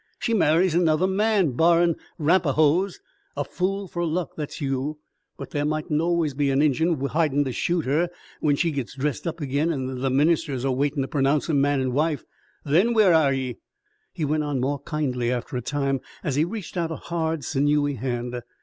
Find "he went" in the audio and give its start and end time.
14.11-14.43